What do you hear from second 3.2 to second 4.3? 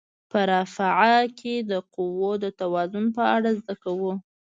اړه زده کوو.